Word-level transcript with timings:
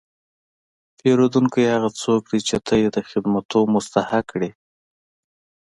پیرودونکی 0.97 1.63
هغه 1.73 1.89
څوک 2.01 2.21
دی 2.31 2.39
چې 2.47 2.57
ته 2.65 2.73
یې 2.81 2.89
د 2.95 2.97
خدمتو 3.09 3.59
مستحق 3.73 4.23
کړې. 4.31 4.49